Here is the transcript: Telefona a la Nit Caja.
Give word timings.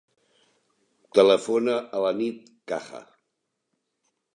Telefona 1.19 1.77
a 1.99 2.03
la 2.07 2.17
Nit 2.23 2.51
Caja. 2.73 3.07